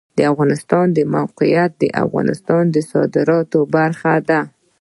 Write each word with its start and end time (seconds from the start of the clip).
د 0.17 0.19
افغانستان 0.31 0.85
د 0.97 0.99
موقعیت 1.15 1.71
د 1.77 1.83
افغانستان 2.03 2.63
د 2.71 2.77
صادراتو 2.91 3.59
برخه 3.75 4.13
ده. 4.29 4.41